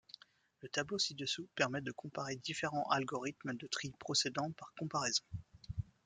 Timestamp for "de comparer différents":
1.79-2.89